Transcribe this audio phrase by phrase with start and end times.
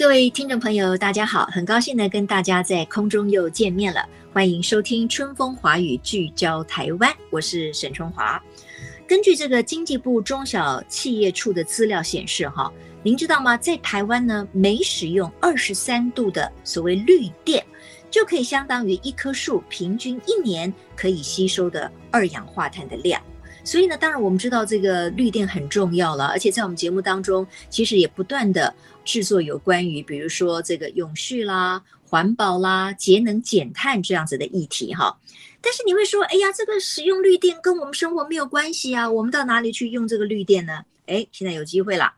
[0.00, 4.02] 各位听众朋友，大家好，很高兴呢跟大家在空中又见面了。
[4.32, 8.42] 欢迎收听《春风华语》，聚焦台湾，我是沈春华。
[9.06, 12.72] 根据这个经济部中小企业处的资料显示，哈，
[13.02, 13.58] 您知道吗？
[13.58, 17.62] 在台湾呢，每使用二十三度的所谓绿电，
[18.10, 23.20] 就可以相当于一棵树平均一年可以吸收的二氧化碳的量。
[23.62, 35.16] 所以呢，当然我们知道这个绿电很重要了，而且在我们节目当中，其实也不断的制作有关于，比如说这个永续啦、环保啦、节能减碳这样子的议题哈。
[35.60, 40.80] 但是你会说，哎呀，这个使用绿电跟我们生活没有关系啊，我们到哪里去用这个绿电呢？
[41.06, 42.14] 哎，现在有机会了。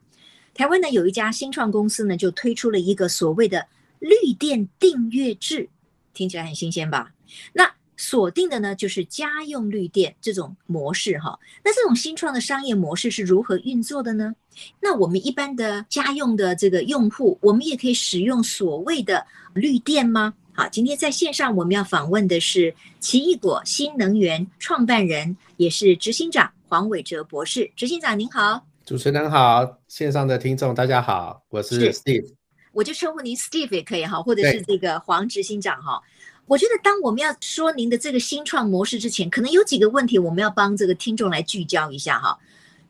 [0.55, 3.67] 台湾呢有一家新创公司呢，就推出了一个所谓的
[3.99, 5.69] 绿电订阅制。
[6.15, 7.11] 听起来很新鲜吧？
[7.55, 11.39] 那锁定的呢，就是家用绿电这种模式哈。
[11.63, 14.35] 那这种新创的商业模式是如何运作的呢？
[14.81, 20.35] 那我们一般的家用的这个用户，我们也可以使用所谓的绿电吗？
[20.53, 27.71] 好，今天在线上我们要访问的是奇异果新能源创办人，也是执行长黄伟哲博士。
[27.77, 32.35] 执行长您好，主持人好，线上的听众大家好，我是 Steve。
[32.73, 36.03] 我就称呼您 Steve 也可以哈，或者是这个黄执行长哈。
[36.47, 42.39] 我觉得当我们要说您的这个新创模式之前，可能有几个问题我们要帮这个听众来聚焦一下哈。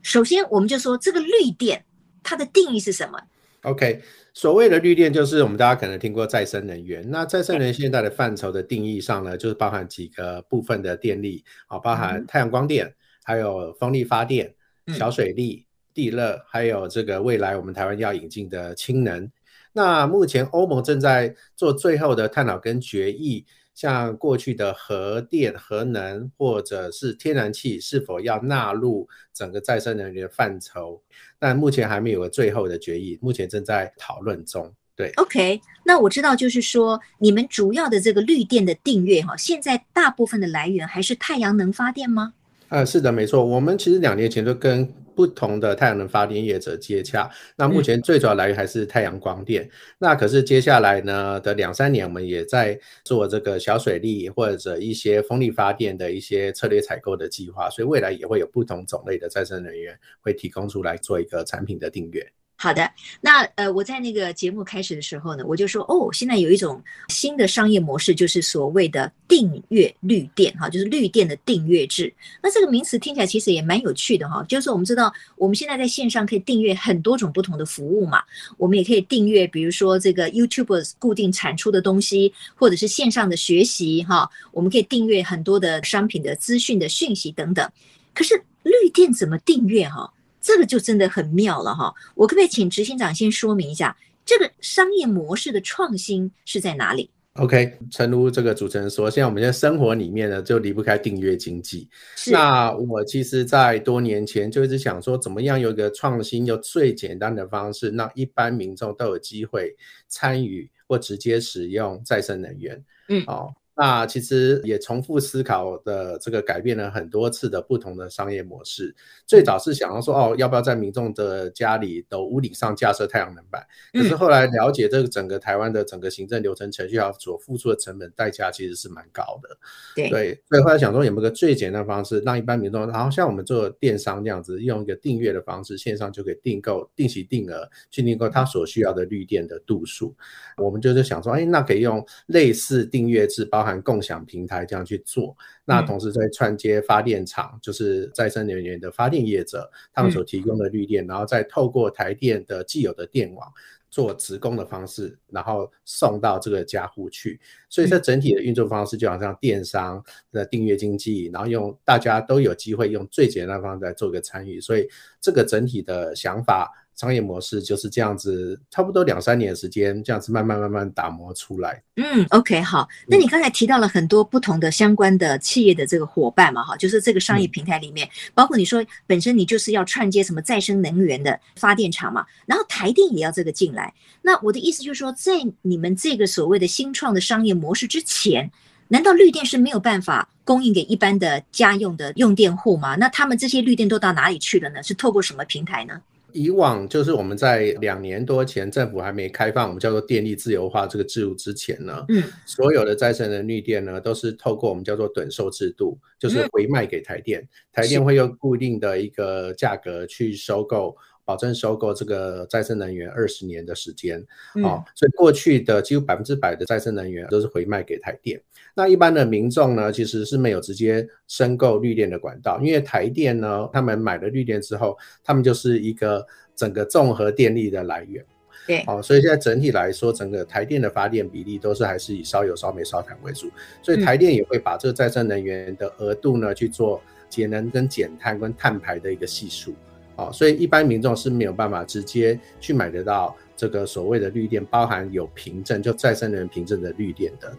[0.03, 1.84] 首先，我们就说这个绿电
[2.23, 3.20] 它的定义是什么
[3.63, 4.02] ？OK，
[4.35, 7.08] 所谓的绿电就是我们大家可能听过再生能源。
[7.08, 14.52] 那再生能源现在的范畴的定义上呢，就是包含几个部分的电力啊，包含太阳光电，嗯、还有风力发电、
[14.89, 15.64] 小水力、
[15.95, 19.30] 地热，还有这个未来我们台湾要引进的氢能。
[19.72, 31.00] 那目前欧盟正在做最后的探讨跟决议，像过去的核电、核能或者是天然气是否要纳入整个再生能源的范畴，
[31.38, 34.70] 但目前还没有个最后的决议，目前正在讨论中。
[34.94, 42.34] 对，OK，那我知道就是说，你们主要的这个绿电的订阅哈，现在大部分的来源还是太阳能发电吗？
[42.68, 44.92] 呃，是的，没错，我们其实两年前就跟。
[45.14, 49.62] 不同的太阳能发电业者接洽，那目前最主要来源还是太阳光电。
[49.64, 62.33] 嗯、那可是接下来呢的两三年，我们也在做这个小水利或者一些风力发电的一些策略采购的计划，所以未来也会有不同种类的再生能源会提供出来做一个产品的订阅。
[62.62, 62.89] 好的，
[63.20, 72.14] 那呃，我在那个节目开始的时候呢，我就说哦，现在有一种新的商业模式，就是所谓的订阅绿电，哈，就是绿电的订阅制。
[72.40, 78.22] 那这个名词听起来其实也蛮有趣的哈，就是我们知道我们现在在线上可以订阅很多种不同的服务嘛，
[78.56, 87.68] 我们也可以订阅，比如说这个 YouTube 固定产出的东西，或者是线上的学习哈，我们可以订阅很多的商品的资讯的讯息等等。
[88.14, 90.12] 可是绿电怎么订阅哈？
[90.42, 91.95] 这个就真的很妙了哈！
[92.17, 101.89] 我可不可以请执行长先说明一下，这个商业模式的创新是在哪里？OK，诚如这个主持人说，现在我们在生活里面呢，就离不开订阅经济。
[102.17, 102.31] 是。
[102.33, 109.75] 那我其实，在多年前就一直想说，怎么样有一个创新又最简单的方式，让一般民众都有机会
[110.08, 112.85] 参与或直接使用再生能源。
[113.08, 113.55] 嗯，哦。
[113.74, 118.94] 那其实也重复思考的这个改变了很多次的不同的商业模式。
[119.27, 123.66] 最早是想要说哦，要不要在民众的家里的屋顶上架设太阳能板？
[123.94, 129.49] 可是后来了解这个整个台湾的整个行政流程程序要所付出的成本代价其实是蛮高的。
[129.94, 140.14] 对，所以后来想说有没有个最简单的方式，让一般民众，然后像我们做电商这样子，用一个订阅的方式，线上就可以订购、定期定额去订购他所需要的绿电的度数。
[140.58, 143.62] 我们就是想说，哎，那可以用类似订阅制包。
[143.62, 153.49] 包含共享平台这样去做，那同时在串接发电厂，就是再生能源的发电业者，他们所提供的绿电，然后再透过台电的既有的电网
[153.88, 157.41] 做直供的方式，然后送到这个家户去。
[157.69, 164.88] 所以这整体的运作方式就好像电商的订阅经济，然后用大家都有机会用最简单的方式来做一个参与，所以
[165.20, 166.69] 这个整体的想法
[167.02, 171.82] 商业模式就是这样子，差不多两三年时间，这样子慢慢慢慢打磨出来。
[171.96, 172.88] 嗯，OK，好。
[173.08, 183.93] 那你刚才提到了很多不同的相关的企业的这个伙伴嘛，哈，就是这个商业平台里面，嗯、包括你说本身你就是要串接什么再生能源的发电厂嘛，然后台电也要这个进来。
[184.22, 185.32] 那我的意思就是说，在
[185.62, 188.49] 你们这个所谓的新创的商业模式之前，
[188.87, 192.94] 难道绿电是没有办法供应给一般的家用的用电户吗？
[192.94, 194.81] 那他们这些绿电都到哪里去了呢？
[194.84, 196.00] 是透过什么平台呢？
[196.32, 210.96] 以往就是我们在两年多前，政府还没开放我们叫做电力自由化这个制度之前呢，嗯，所有的再生能绿电呢都是透过我们叫做趸售制度，就是回卖给台电，台电会用固定的一个价格去收购。
[211.24, 214.24] 保证收购这个再生能源二十年的时间，
[214.54, 218.40] 嗯、哦，所以过去的几乎百分之百的再生能源都是回卖给台电。
[218.74, 226.26] 那一般的民众呢，其实是没有直接申购绿电的管道，因为台电呢，他们买了绿电之后，他们就是一个
[226.56, 228.25] 整个综合电力的来源。
[228.66, 233.50] 对，哦，所以现在整体来说，整个台电的发电比例都是还是以烧油、烧煤、烧炭为主，
[233.82, 239.75] 所以台电也会把这个再生能源的额度呢去做节能跟减碳跟碳排的一个系数。
[240.17, 247.56] 哦，所以一般民众是没有办法直接去买得到这个所谓的绿电，包含有凭证，就再生能源凭证的绿电的。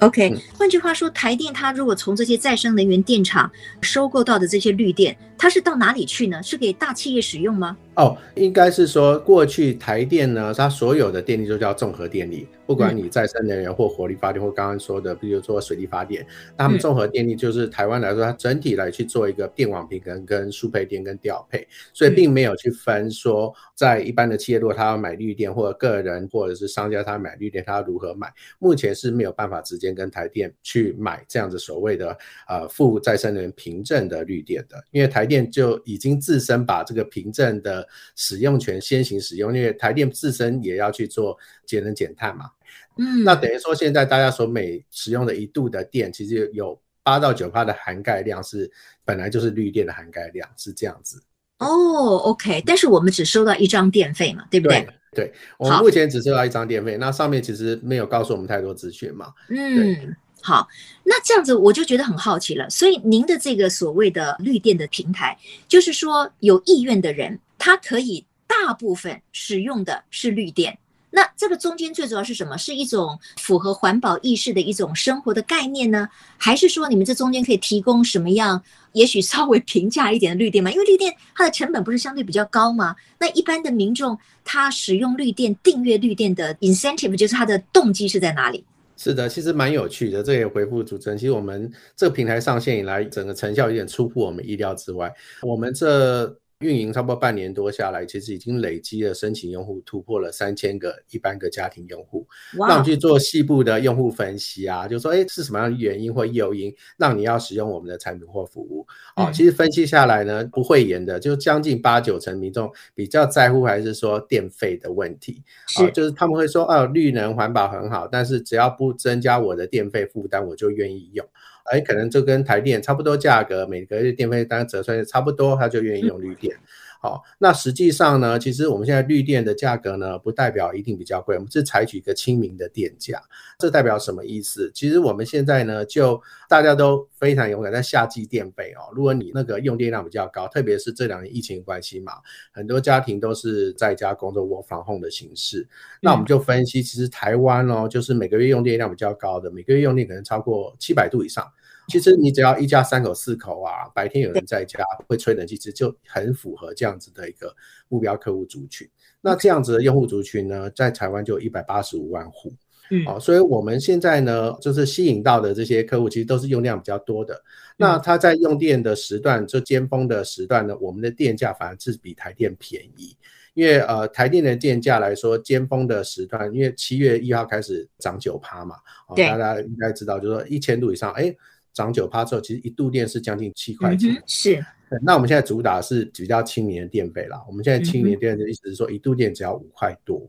[0.00, 3.50] OK，换句话说，台电它如果从这些再生能源电厂
[3.82, 6.42] 收购到的这些绿电，它是到哪里去呢？
[6.42, 7.74] 是给大企业使用吗？
[7.94, 16.26] 哦，应该是说，过去台电呢，它所有的电力都叫综合电力，不管你再生能源或火力发电，或刚刚说的，比如说水力发电，
[16.58, 28.30] 那他们综合电力就是台湾来说，它整体来去做一个电网平衡、跟输配电跟调配，所以并没有去分说，在一般的企业，如果他要买绿电，或者个人或者是商家他买绿电，他要如何买？
[28.58, 32.16] 目前是没有办法直接跟台电去买这样子所谓的
[32.46, 37.88] 呃负再生能源凭证的绿电的，因为台电就已经自身把这个凭证的。
[38.16, 42.50] 使用权先行使用，因为台电自身也要去做节能减碳嘛。
[42.98, 48.70] 嗯，那等于说现在大家所每使用的一度的电，其实有八到九趴的涵盖量是
[49.04, 51.22] 本来就是绿电的涵盖量，是这样子。
[51.58, 54.86] 哦，OK，但是我们只收到一张电费嘛，对不对？
[55.12, 59.32] 对，对，我们目前只收到一张电费，那上面其实没有告诉我们太多资讯嘛。
[59.48, 60.14] 嗯。
[60.42, 60.66] 好，
[61.04, 62.68] 那这样子我就觉得很好奇了。
[62.70, 65.36] 所以您的这个所谓的绿电的平台，
[65.68, 70.78] 就是说有意愿的人，他可以大部分使用的是绿电。
[71.12, 72.56] 那这个中间最主要是什么？
[72.56, 76.08] 是一种符合环保意识的一种生活的概念呢？
[76.38, 78.62] 还是说你们这中间可以提供什么样，
[78.92, 80.70] 也许稍微平价一点的绿电吗？
[80.70, 82.94] 因为绿电它的成本不是相对比较高吗？
[83.18, 88.64] 那一般的民众他使用绿电、订阅绿电的 incentive，就是他的动机是在哪里？
[89.02, 90.22] 是的，其实蛮有趣的。
[90.22, 95.10] 这也回复主持人，其实我们这个平台上线以来，整个成效有点出乎我们意料之外。
[95.40, 96.39] 我们这。
[96.60, 102.26] 运营差不多半年多下来，其实已经累积了申请用户突破了三千个一般个家庭用户。
[102.52, 108.86] 那我们去做细部的用户分析啊，就说，哎，是什么样的原因或诱因让你要使用我们的产品或服务？
[109.16, 115.42] 哦，其实分析下来呢，不讳言的，就将近八九成民众比较在乎还是说电费的问题。
[115.66, 121.26] 是、哦，就是他们会说，哦，绿能环保很好，但是只要不增加我的电费负担，我就愿意用。
[121.70, 126.56] 哎，可能就跟台电差不多价格，每个月电费单折算差不多，他就愿意用绿电。
[127.02, 133.22] 好，那实际上呢，其实我们现在绿电的价格呢，不代表一定比较贵，我们是采取一个亲民的电价。
[133.58, 134.70] 这代表什么意思？
[134.74, 142.12] 其实我们现在呢，就大家都非常勇敢，在夏季电费哦，如果你那个用电量比较高，特别是这两年疫情关系嘛，
[142.52, 145.66] 很多家庭都是在家工作 from home 的形式，
[146.02, 151.50] 那我们就分析，其实台湾哦，就是每个月用电量比较高的，每个月用电可能超过七百度以上。
[151.90, 157.54] 其实你只要一家三口四口啊， 白天有人在家会吹冷气，其实就很符合这样子的一个
[157.88, 158.88] 目标客户族群。
[159.20, 162.50] 那这样子的用户族群呢，在台湾就有一百八十五万户。
[162.92, 167.40] 嗯，哦，所以我们现在呢，就是吸引到的这些客户，其实都是用量比较多的。
[167.76, 173.16] 那他在用电的时段，就尖峰的时段呢，我们的电价反而是比台电便宜。
[173.54, 178.76] 因为呃，台电的电价来说，尖峰的时段，因为七月一号开始涨九趴嘛，
[179.08, 181.34] 哦，大家应该知道，就是说一千度以上，哎。
[181.72, 184.12] 涨九趴之后，其实一度电是将近七块钱。
[184.14, 184.22] 嗯。
[184.26, 184.64] 是，
[185.02, 187.42] 那我们现在主打是比较亲民的电费啦。
[187.46, 190.28] 我们现在亲民电费的意思是说，一度电只要五块多。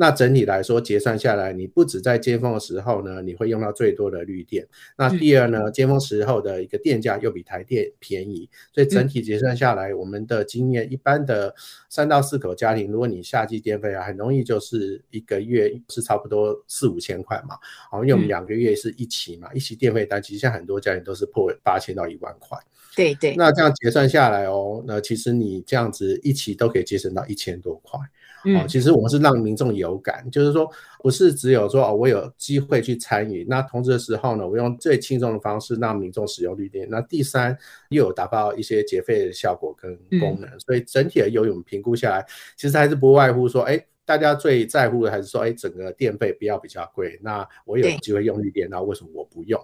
[0.00, 4.66] 那整体来说结算下来，你不止在尖峰的时候呢，你会用到最多的绿电。
[4.96, 11.54] 那第二呢，尖峰时候的一个电价又比台电便宜，所以整体结算下来，我们的经验，一般的
[11.90, 17.58] 三到四口家庭，如果你夏季电费啊，很容易就是一个月是差不多四五千块嘛。
[17.90, 22.58] 好，因为我们两个月是一起嘛，一起电费单，其实现在很多家庭都是破八千到一万块。
[22.96, 28.00] 对对，那这样结算下来哦，那其实你这样子一起都可以节省到一千多块。
[28.44, 36.88] 嗯、哦，其实我们是让民众有感，就是说不是只有说哦，我有机会去参与，那同时的时候呢，我用最轻松的方式让民众使用绿电。
[36.90, 37.56] 那第三
[37.90, 47.18] 又有达到一些节费的效果跟功能，嗯、所以整体的游泳评估下来，其实还是不外乎说，哎，大家最在乎的还是说，哎，整个电费不要比较贵。
[47.22, 49.60] 那我有机会用绿电，那为什么我不用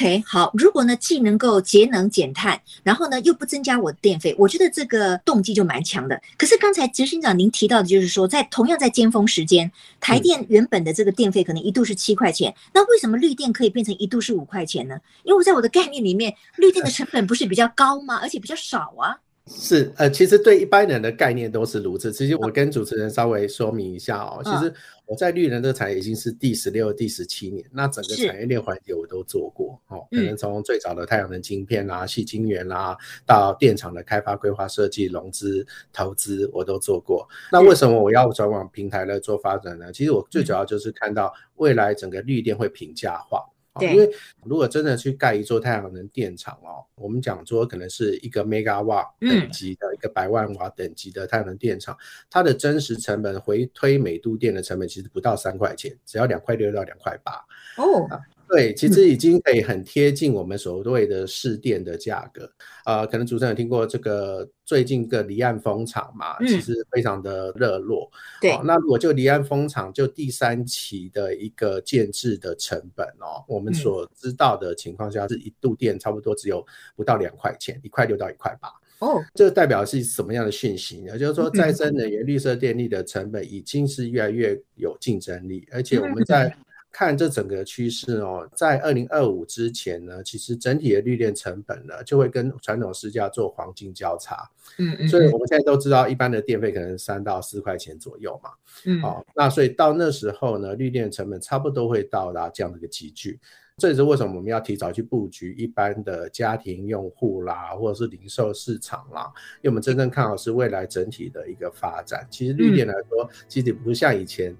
[0.00, 6.18] ？OK，好，如果呢既能够节能减碳，然后呢又不增加我的电费，我觉得这个动机就蛮强的。
[6.38, 14.98] 可是刚才执行长您提到的就是说，在同样在尖峰时间，台电原本的这个电费可能一度是七块钱，嗯、那为什么绿电可以变成一度是五块钱呢？
[15.22, 18.18] 因为我在我的概念里面，绿电的成本不是比较高吗？
[18.22, 19.18] 而且比较少啊。
[19.52, 22.12] 是，呃，其实对一般人的概念都是如此。
[22.12, 24.72] 其实我跟主持人稍微说明一下哦，其实
[25.10, 30.06] 我在绿能这个产业已经是第十六、第十七年，那整个产业链环节我都做过哦。
[30.08, 37.28] 可能从最早的太阳能晶片啦、细晶圆啦，到电厂的开发、规划、设计、融资、投资，我都做过。
[37.50, 39.92] 那为什么我要转往平台来做发展呢？
[39.92, 43.44] 其实我最主要就是看到未来整个绿电会平价化。
[43.82, 44.10] 因为
[44.44, 51.96] 如果真的去盖一座太阳能电厂哦，我们讲说可能是一个 mega 瓦等级的一个百万瓦等级的太阳能电厂，
[52.30, 57.32] 它的真实成本回推每度电的成本其实不到三块钱，只要两块六到两块八
[57.76, 58.08] 哦。
[58.52, 62.50] 对，其实已经可以很贴近我们所谓的市电的价格。
[62.84, 68.10] 呃，可能主持人有听过这个最近个离岸风场嘛，其实非常的热络。
[68.40, 76.66] 对、哦，那如果就离岸风场就第三期的一个建制的成本哦，我们所知道的情况下是一度电差不多只有
[76.96, 78.68] 不到两块钱，一块六到一块八。
[78.98, 81.16] 哦，这代表是什么样的讯息呢？
[81.16, 86.52] 就是说，再生能源、绿色电力的成本已经是越来越有竞争力，而且我们在。
[86.92, 94.36] 看这整个趋势哦，在二零二五之前呢，其实整体的绿电成本呢，就会跟传统市价做黄金交叉。
[94.78, 95.08] 嗯嗯。
[95.08, 98.50] 所以我们现在都知道，一般的电费可能三到四块钱左右嘛。
[98.86, 99.00] 嗯。
[99.00, 103.38] 好，那所以到那时候呢，绿电成本差不多会到达这样的一个级距。
[103.78, 109.32] 这也是为什么我们要提早去布局一般的家庭用户啦，或者是零售市场啦，
[109.62, 112.26] 因为我们真正看好是未来整体的一个发展。
[112.28, 114.54] 其实绿电来说，其实不像以前。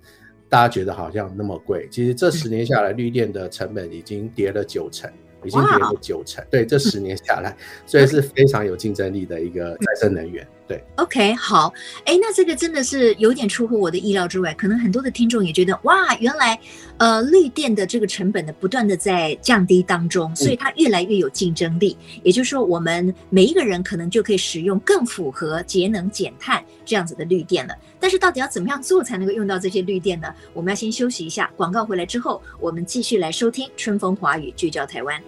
[0.51, 5.09] 大家觉得好像那么贵，其实这十年下来，绿电的成本已经跌了九成，
[5.45, 6.45] 已经跌了九成。
[6.51, 10.45] 对，这十年下来， 所以是非常有竞争力的一个再生能源。
[10.71, 11.75] 对，OK，好，
[12.05, 14.55] 哎，那这个真的是有点出乎我的意料之外。
[14.55, 16.57] 可能很多的听众也觉得，哇，原来，
[16.99, 21.99] 呃，绿电的这个成本呢，不断的在降低当中，所以它越来越有竞争力。
[22.15, 27.75] 嗯、也就是说，我们每一个人可能就可以使用更符合节能减碳这样子的绿电了。
[27.99, 30.33] 但是，到底要怎么样做才能够用到这些绿电呢？
[30.53, 35.21] 我们要先休息一下，广告回来之后，我们继续来收听春风华语，聚焦台湾。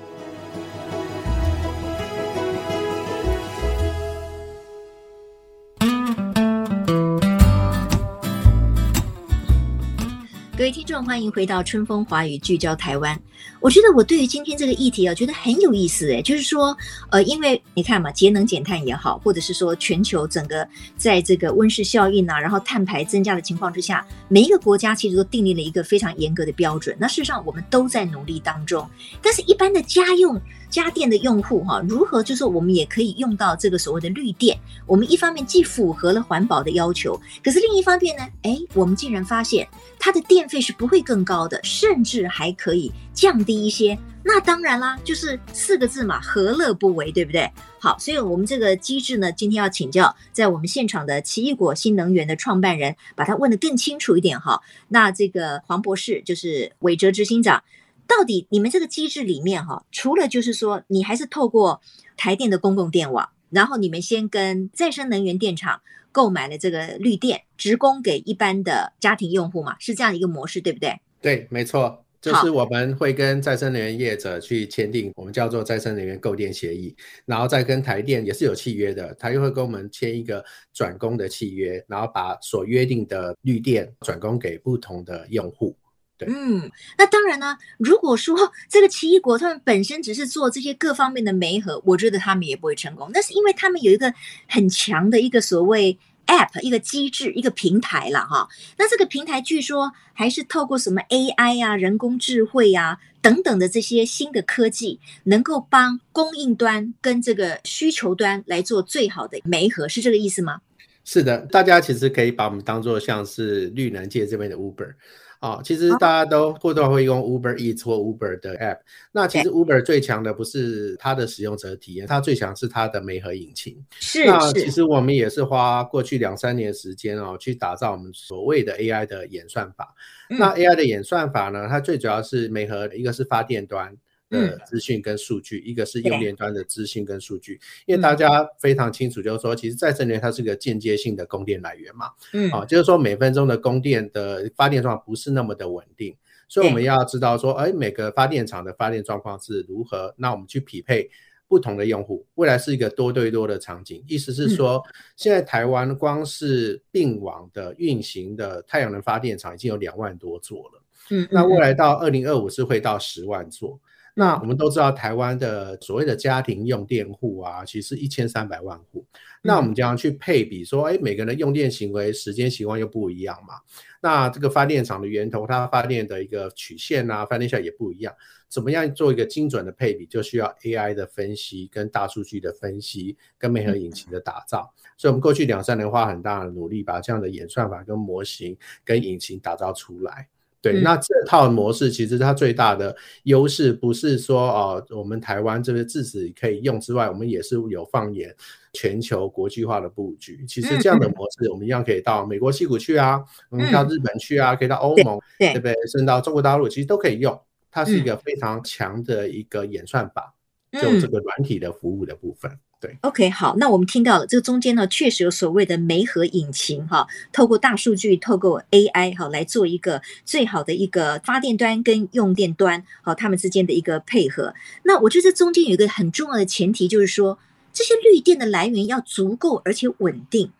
[10.62, 13.21] 各位听众，欢迎回到春风华语，聚焦台湾。
[13.62, 16.76] 我觉得我对于今天这个议题啊，觉得很有意思诶，就是说，
[17.11, 20.66] 呃，因为你看嘛，节能减碳也好，或者是说全球整个
[20.97, 26.97] 在这个温室效应啊，然后碳排增加的情况之下，每一个国家其实都订立了一个非常严格的标准。
[26.99, 28.85] 那事实上，我们都在努力当中。
[29.23, 34.59] 但是，一般的家用家电的用户哈、如何就是说我们也可以用到这个所谓的绿电？
[34.87, 39.69] 我们一方面既符合了环保的要求，可是另一方面呢，哎，我们竟然发现
[40.00, 43.99] 它的电费是不会更高的，甚至还可以降低一些。
[44.25, 47.50] 那当然啦，就是四个字嘛，何乐不为，对不对？
[47.81, 54.61] 好，所以我们这个机制呢，今天要请教在我们现场的奇异果新能源的创办人，把它问得更清楚一点哈。
[54.88, 57.64] 那这个黄博士就是伟哲执行长，
[58.07, 61.81] 到底你们这个机制里面哈，除了就是说你还是透过
[62.16, 65.81] 台电的公共电网，然后你们先跟再生能源电厂。
[66.14, 71.00] 购买了这个绿电，直供给一般的家庭用户嘛，是这样一个模式，对不对？
[71.23, 85.76] 对，没错，就是我们会跟再生能源业者去签订，我们叫做再生能源购电协议，然后再跟台电也是有契约的，他又会跟我们签一个转供的契约，然后把所约定的绿电转供给不同的用户。
[86.25, 87.57] 嗯，那当然呢。
[87.79, 88.38] 如果说
[88.69, 93.11] 这个奇异果他们本身只是做这些各方面的媒合，我觉得他们也不会成功。
[93.12, 94.14] 那是因为他们有一个
[94.47, 95.99] 很强的一个所谓
[96.33, 98.49] App 一个机制一个平台了哈。
[98.79, 110.61] 那这个平台据说还是透过什么 AI 啊、人工智慧啊等等的这些新的科技，能够帮供应端跟这个需求端来做最好的媒合，是这个意思吗？
[111.05, 114.95] 是的，大家其实可以把我们当做像是绿能界这边的 Uber。
[115.43, 118.79] 啊、哦，其实大家都或多或少会用 Uber Eats 或 Uber 的 App。
[119.11, 123.77] 那其实 Uber 最强的不是它的使用者体验，它最强是它的媒合引擎。
[123.99, 124.25] 是。
[124.25, 129.93] 那其实我们也是花过去两三年时间哦，去打造我们所谓的 AI 的演算法。
[130.31, 133.93] 嗯、那 AI 的演算法呢，它最主要是媒合，一个是发电端。
[134.33, 146.17] 的资讯跟数据，嗯，一个是用电端的资讯跟数据，因为大家非常清楚，就是说，其实再生能源它是个间接性的供电来源嘛，嗯，啊，就是说每分钟的供电的发电状况不是那么的稳定，
[146.49, 151.11] 所以我们要知道说，哎，每个发电厂的发电状况是如何，那我们去匹配
[151.47, 154.83] 不同的用户，未来是一个多对多的场景，意思是说，
[155.17, 163.79] 现在台湾光是并网的运行的太阳能发电厂已经有两万多座了，嗯，那未来到二零二五是会到十万座。
[164.14, 169.07] 那我们都知道，台湾的所谓的家庭用电户啊，其实一千三百万户。
[169.42, 173.54] 那我们这样去配比说，哎，每个人的用电行为、时间习惯又不一样嘛。
[174.02, 178.14] 那这个发电厂的源头，它发电的一个曲线啊，发电效也不一样。
[178.49, 184.71] 怎么样做一个精准的配比，就需要 AI 的分析、跟大数据的分析、跟媒合引擎的打造。
[184.99, 188.54] 所以，我们过去两三年花很大的努力，把这样的演算法、跟模型、
[188.85, 190.28] 跟引擎打造出来。
[190.62, 198.33] 对，那这套模式其实它最大的优势不是说哦，我们台湾这个自己可以用之外，我们也是有放眼
[198.73, 200.45] 全球国际化的布局。
[200.47, 205.75] 其实这样的模式，我们一样可以到美国西谷去啊，我们到日本去啊，可以到欧盟，对不对？
[205.90, 207.37] 甚至到中国大陆，其实都可以用。
[207.69, 210.33] 它是一个非常强的一个演算法，
[210.73, 212.57] 就这个软体的服务的部分。
[212.83, 224.53] 对，OK，好，那我们听到了这个中间呢，确实有所谓的媒合引擎哈，透过大数据，透过 AI 哈，来做一个最好的一个发电端跟用电端好，他们之间的一个配合。
[224.83, 227.39] 那我觉得这中间有一个很重要的前提，就是说
[227.73, 230.51] 这些绿电的来源要足够而且稳定。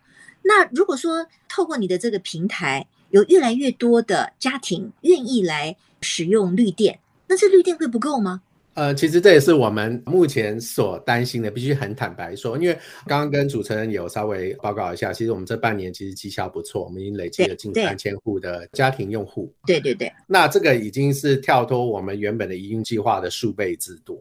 [0.43, 8.41] 那如果说透过你的这个平台，有越来越多的家庭愿意来使用绿电，那这绿电会不够吗？
[8.75, 12.73] 呃，其实这也是我们目前所担心的，必须很坦白说，因为
[13.05, 19.53] 刚刚跟主持人有稍微报告一下，其实我们这半年其实绩效不错，我们已经累积了近三千户的家庭用户。
[19.67, 24.15] 对对对，那这个已经是跳脱我们原本的营运计划的数倍之多。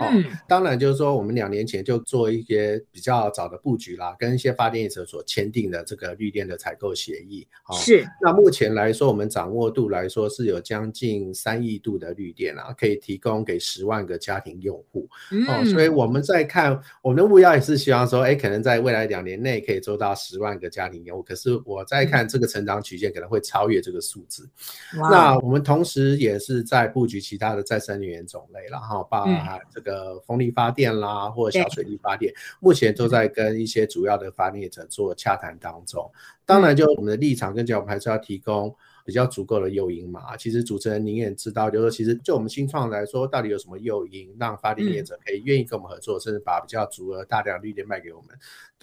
[0.00, 7.46] 哦、嗯，当然就是说，我们两年前就做一些比较早的布局啦，跟一些发电业者所签订的这个绿电的采购协议。
[7.68, 8.04] 哦、是。
[8.20, 13.93] 那目前来说，我们掌握度来说是有将近三亿度的绿电啊，可以提供给十万。
[13.94, 15.08] 万个家庭用户，
[15.48, 21.22] 哦，所以我们在看我们的目标也是希望说，哎，可能在未来两年内可以做到十万个家庭用户。
[21.22, 24.48] 可是我在看这个成长曲线可能会超越这个数字。
[24.92, 36.10] 那我们同时也是在布局其他的再生能源种类，然后包含这个风力发电啦，或者小水力发电，目前都在跟一些主要的发电者做洽谈当中。
[36.46, 38.74] 当然，就我们的立场跟角度还是要提供。
[39.06, 48.30] 比较足够的诱因嘛，其实主持人您也知道，就是说，其实就我们新创来说，到底有什么诱因让发电业者可以愿意跟我们合作，嗯、甚至把比较足额大量绿电卖给我们？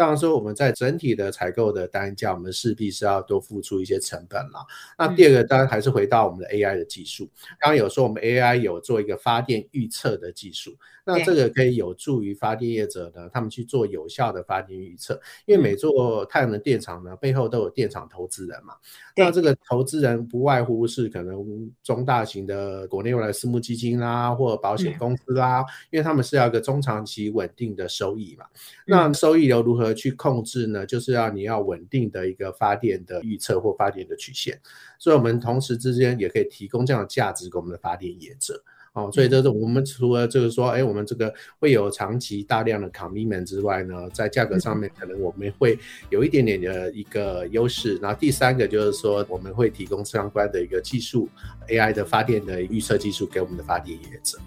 [0.01, 4.65] 当然说我们在整体的采购的单价，我们势必是要多付出一些成本了。
[4.97, 10.75] 那第二个当然还是回到我们的 AI 的技术，刚刚有说我们 AI 有做一个发电预测的技术。
[11.03, 18.75] 那这个可以有助于发电业者呢，他们去做有效的发电预测，因为每座太阳能电厂呢，背后都有电厂投资人嘛。
[19.15, 28.45] 那这个投资人不外乎是可能中大型的国内外的私募基金啦，或保险公司啦，因为他们是要一个中长期稳定的收益嘛。
[28.85, 30.85] 那收益流如何去控制呢？
[30.85, 34.59] 就是要你要稳定的一个发电的预测或发电的曲线。
[34.97, 38.63] 所以，我们同时之间也可以提供这样的价值给我们的发电业者。
[38.93, 47.95] 哦，所以这是我们除了就是说，哎，我们这个会有长期大量的 commitment 之外呢，在价格上面可能我们会有一点点的一个优势。
[48.01, 51.29] 然后第三个就是说，我们会提供相关的一个技术
[51.69, 54.37] ，AI 的发电的预测技术给我们的发电业者。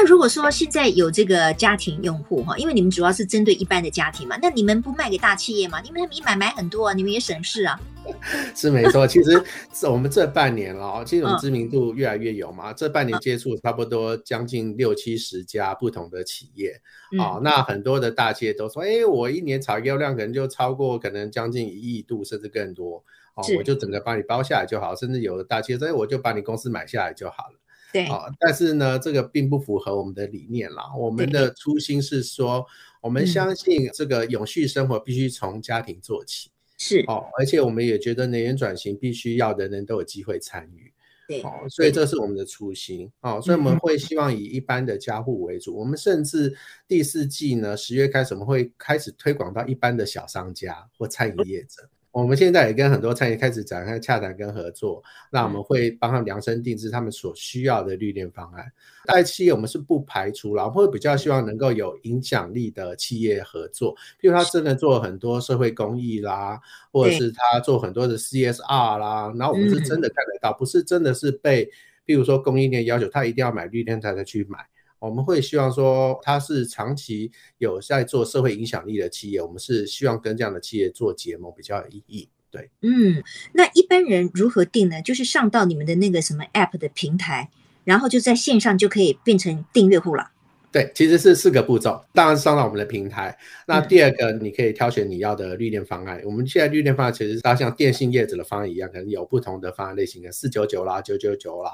[0.00, 5.80] 那如果说现在有这个家庭用户哈，因为你们主要是针对一般的家庭嘛，那你们不卖给大企业吗？
[5.80, 7.80] 你们一买买很多啊，你们也省事啊。
[8.54, 9.42] 是没错，其实
[9.90, 12.72] 我们这半年了，其实我们知名度越来越有嘛。
[12.72, 16.80] 这半年接触差不多将近六七十家不同的企业
[17.18, 23.02] 啊，那很多的大企业都说，哎，我一年采购量可能就超过可能将近一亿度，甚至更多
[23.34, 27.58] 哦，我就整个帮你包下来就好，甚至有的大企业说，哎，我就把你公司买下来就好了。
[27.92, 30.94] 对啊，但是呢，这个并不符合我们的理念啦。
[30.96, 32.66] 我们的初心是说，
[33.00, 40.92] 我们相信这个永续生活必须从家庭做起，是哦，而且我们也觉得能源转型必须要人人都有机会参与。
[41.26, 45.74] 对，哦，所以这是我们的初心哦，所以我们会希望以一般的家户为主。
[45.74, 51.88] 嗯、我们甚至第四季呢，十月开始我们会开始推广到一般的小商家或餐饮业者。
[52.12, 58.64] 嗯我们现在也跟很多餐饮开始展开洽谈跟合作，那我们会帮他们量身定制他们所需要的绿电方案。
[59.04, 66.58] 大企业我们是不排除了，我们会比较希望能够有影响力的企业合作，譬如他真的做很多社会公益啦，
[66.90, 71.66] 或者是他做很多的 CSR 啦，然后我们是真的看得到，不是真的是被，
[72.06, 74.58] 譬如说供应链要求他一定要买绿电才才去买。
[74.98, 82.28] 我们会希望说，它是长期有在做社会影响力的企业，我们是希望跟这样的企业做结盟比较有意义。
[82.50, 85.02] 对，嗯，那一般人如何定呢？
[85.02, 87.50] 就是上到你们的那个什么 App 的平台，
[87.84, 90.30] 然后就在线上就可以变成订阅户了。
[90.70, 91.98] 对，其实是四个步骤。
[92.12, 93.36] 当然上到我们的平台。
[93.66, 96.18] 那第二个，你可以挑选你要的绿电方案。
[96.18, 101.70] 嗯、我们现在绿电方案其实它像电信业者的方案一样，可能有不同的方案类型的，四九九啦、九九九啦。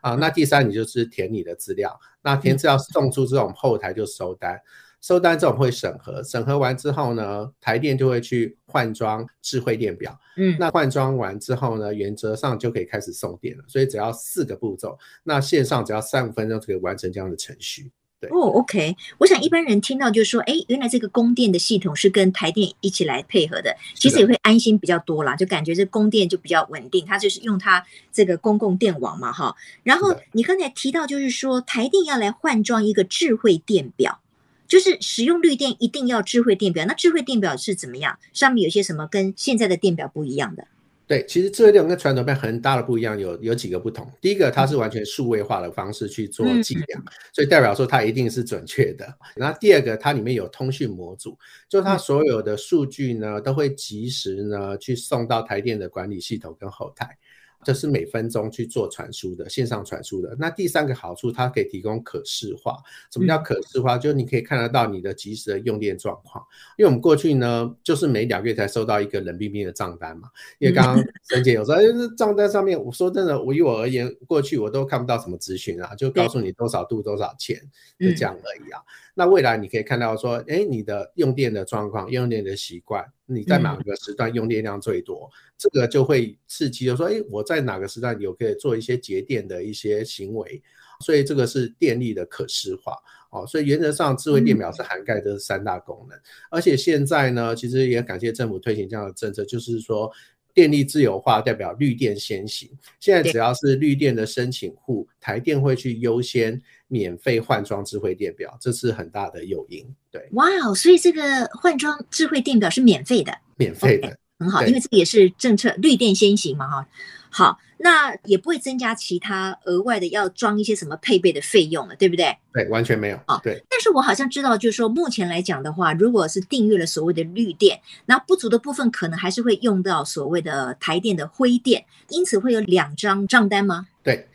[0.00, 1.98] 啊，那第三，你就是填你的资料。
[2.20, 4.60] 那填资料送出之后，我们后台就收单。
[5.00, 10.16] 收单之后会审核，审核完之后呢，台电就会去换装智慧电表。
[10.36, 13.64] 嗯，那换装完之后呢，原则上就可以开始送电了。
[13.66, 17.90] 所以只要四个步骤，那线上只要三五分钟就可以完成这样的程序。
[18.30, 29.56] 哦、oh，OK，我想一般人听到就是说，哎，原来这个供电的系统是跟台电一起来配合的，其实也会安心比较多啦，就感觉这供电就比较稳定，它就是用它这个公共电网嘛，哈。
[29.82, 34.20] 然后你刚才提到就是说，台电要来换装一个智慧电表，
[34.68, 38.18] 就是使用绿电一定要智慧电表，那智慧电表是怎么样？
[38.32, 40.68] 上面有些什么跟现在的电表不一样的？
[41.06, 44.10] 对，其实智慧电表跟传统电很大的不一样，有有几个不同。
[44.20, 49.06] 第一个，它是完全数位化的方式去做计量，嗯，所以代表说它一定是准确的。
[49.34, 51.36] 然后第二个，它里面有通讯模组，
[51.68, 57.18] 就它所有的数据呢，都会及时呢去送到台电的管理系统跟后台。
[57.64, 60.36] 这是每分钟去做传输的线上传输的。
[60.38, 62.76] 那第三个好处，它可以提供可视化。
[63.10, 63.96] 什么叫可视化？
[63.96, 66.44] 就是你可以看得到你的即时的用电状况。
[66.76, 70.28] 因为我们过去呢，就是每两个月才收到一个冷冰冰的账单嘛。
[70.58, 77.56] 因为刚刚 沈姐有说，哎，这账单上面，我说真的，我以我而言，过去我都看不到什么资讯啊，就告诉你多少度多少钱，
[77.98, 78.80] 就这样而已啊。
[79.14, 90.62] 那未来你可以看到说，哎，你的用电的状况、用电的习惯，你在哪个时段用电量最多，嗯、这个就会刺激，就说，哎，我在哪个时段有可以做一些节电的一些行为，
[91.00, 92.96] 所以这个是电力的可视化
[93.30, 93.46] 哦。
[93.46, 100.10] 所以原则上，智慧电表是涵盖这三大功能，嗯，而且现在呢，其实也感谢政府推行这样的政策，就是说。
[100.54, 109.86] 电力自由化代表绿电先行，现在只要是绿电的申请户，台电会去优先免费换装智慧电表，这是很大的诱因。
[110.10, 116.88] 对，哇哦，所以这个换装智慧电表是免费的，免费的，okay, 很好，因为这个也是政策，绿电先行嘛，哈。
[117.34, 122.36] 好，那也不会增加其他额外的要装一些什么配备的费用了，对不对？
[122.52, 123.18] 对，完全没有。
[123.24, 123.64] 啊，对。
[123.70, 133.86] 但是我好像知道，就是说目前来讲的话，如果是订阅了所谓的绿电，那不足的部分可能还是会用到所谓的台电的灰电，因此会有两张账单吗？
[134.02, 134.28] 对。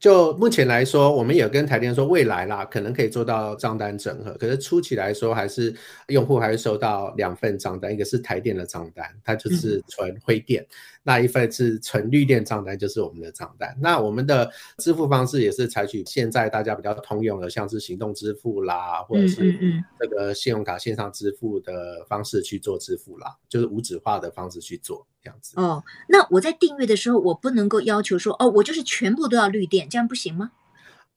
[0.00, 4.32] 就目前来说，我们也跟台电说，未来啦，可能可以做到账单整合。
[4.34, 5.74] 可是初期来说，还是
[6.06, 13.76] 用户还是收到两份账单，一个是台电的账单，它就是纯灰电；嗯、那一份是纯绿电账单，就是我们的账单。
[13.80, 19.54] 那我们的支付方式也是采取现在大家比较通用的，像是行动支付啦，或者是
[19.98, 25.06] 这个信用卡线上支付的方式去做支付啦，就是无纸化的方式去做。
[25.20, 30.52] 这样子哦，那我在订阅的时候，我不能够要求说，哦，我就是全部都要绿电，这样不行吗？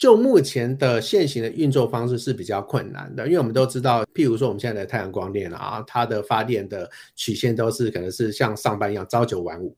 [0.02, 9.78] 就目前的现行的运作方式是比较困难的，因为我们都知道，譬如说我们现在的太阳光电啊，它的发电的曲线都是可能是像上班一样朝九晚五，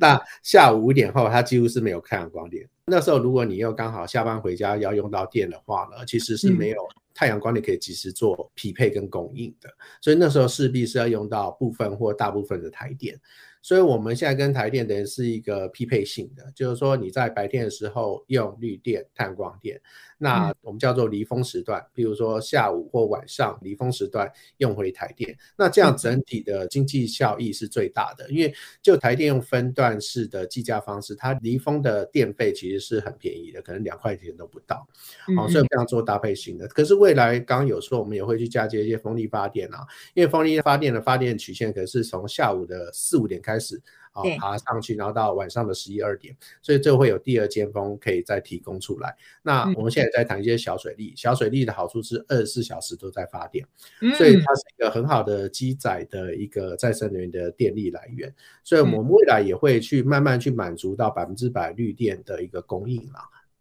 [0.00, 2.64] 那下午五点后它几乎是没有太阳光电。
[2.86, 6.76] 那时候如果你又刚好下班回家要用到电的话呢，其实是没有
[7.12, 9.68] 太阳光电可以及时做匹配跟供应的，
[10.00, 13.20] 所以那时候势必是要用到部分或大部分的台电。
[13.64, 19.80] 所以我们现在跟台电等于是一个匹配性的，就是说你在白天的时候用绿电、探光电，
[20.18, 34.86] 那我们叫做离峰时段，比如说下午或晚上离峰时段用回台电，那这样整体的经济效益是最大的，因为就台电用分段式的计价方式，它离峰的电费其实是很便宜的，可能两块钱都不到，
[35.34, 36.68] 好，所以这样做搭配型的。
[36.68, 43.80] 可是未来刚刚有说我们也会去嫁接一些风力发电啊，因为风力发电的发电曲线可是从下午的四五点开开始。
[44.14, 49.12] 啊，爬上去，然后到晚上的十一二点，所以这会有第二尖峰可以再提供出来。
[49.42, 53.66] 那我们现在在谈一些小水利，嗯、小水利的好处是二十四小时都在发电，
[54.00, 58.32] 嗯、所以它是一个很好的机载的一个再生能源的电力来源。
[58.62, 63.02] 所以我们未来也会去慢慢去满足到百分之百绿电的一个供应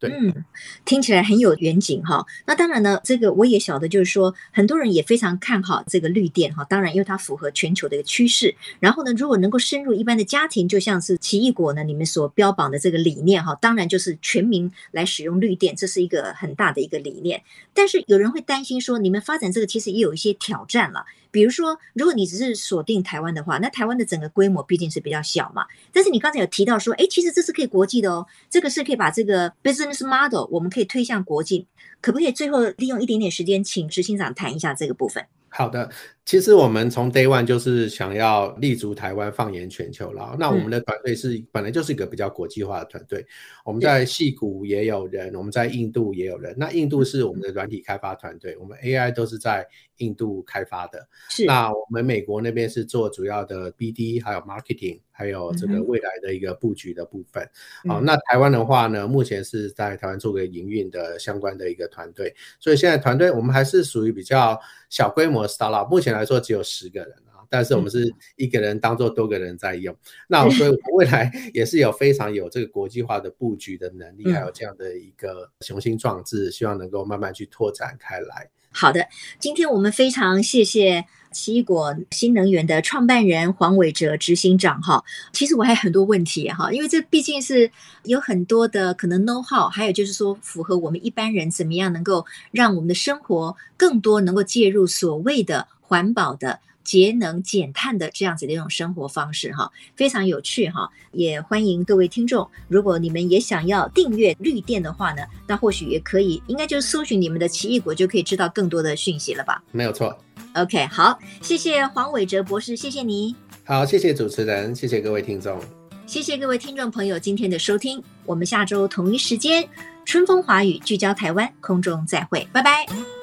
[0.10, 0.46] 嗯，
[0.86, 2.26] 听起来很有远景哈。
[2.46, 6.63] 那当然呢，这个我也晓得，就是说很多人也非常看好这个绿电哈。
[6.66, 8.56] 当然，因为它符合全球的一个趋势。
[8.80, 17.42] 然后呢，如果能够深入一般的家庭，就像是奇异果呢，你们所标榜的这个理念哈，当然就是全民来使用绿电，这是一个很大的一个理念。
[17.74, 21.06] 但是有人会担心说，你们发展这个其实也有一些挑战了。
[21.32, 25.66] 比如说，如果你只是锁定台湾的话，那台湾的整个规模毕竟是比较小嘛。
[25.92, 31.67] 但是你刚才有提到说，哎，其实这是可以国际的哦，这个是可以把这个 business model 我们可以推向国际，
[32.01, 35.25] 可不可以最后利用一点点时间，请执行长谈一下这个部分？
[35.49, 35.89] 好的。
[36.25, 40.36] 其实我们从 day one 就是想要立足台湾，放眼全球了。
[40.39, 43.25] 那我们的团队是、嗯、本来就是一个比较国际化的团队。
[43.65, 46.55] 我们在戏谷也有人，我们在印度也有人。
[46.57, 51.07] 那印度是我们的软体开发团队，我们 AI 都是在印度开发的。
[51.29, 51.45] 是。
[51.45, 57.43] 那我们美国那边是做主要的 BD，还有 marketing，还有这个未来的一个布局的部分。
[57.88, 62.33] 好、嗯，那台湾的话呢，目前是在台湾做个营运的相关的一个团队。
[62.59, 64.59] 所以现在团队我们还是属于比较
[64.89, 66.19] 小规模 startup，目前。
[66.19, 69.97] 来说只有十个人啊，但是我们是一个人当做多个人在用，嗯、
[70.28, 78.49] 那 所以我们未来也是有非常有这个国际化的布局的能力，嗯、还有这样的一个雄心壮志，希望能够慢慢去拓展开来。
[78.71, 79.08] 好的，
[79.39, 85.04] 今天我们非常谢谢奇异果新能源的创办人黄伟哲执行长哈。
[85.32, 87.69] 其实我还有很多问题哈，因为这毕竟是
[88.06, 95.67] 有很多的可能 know how，还有就是说符合我们一般人怎么样能够让我们的生活更多能够介入所谓的。
[95.93, 100.89] 环保的、节能减碳的这样子的一种生活方式，哈，非常有趣哈。
[101.12, 109.63] 也欢迎各位听众，如果你们也想要订阅绿电的话呢，那或许也可以，应该就是搜寻你们的奇异果，就可以知道更多的讯息了吧？
[109.71, 110.17] 没有错。
[110.56, 113.36] OK，好，谢谢黄伟哲博士，谢谢你。
[113.63, 115.62] 好，谢谢主持人，谢谢各位听众，
[116.08, 118.03] 谢谢各位听众朋友今天的收听。
[118.25, 119.63] 我们下周同一时间，
[120.06, 123.22] 春风华语聚焦台湾，空中再会，拜拜。